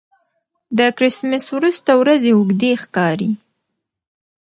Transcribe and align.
د 0.77 0.79
کرېسمېس 0.97 1.45
وروسته 1.57 1.91
ورځې 2.01 2.29
اوږدې 2.33 2.71
ښکاري. 2.83 3.31